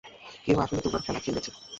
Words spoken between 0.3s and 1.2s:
কেউ আসলে তোমার খেলা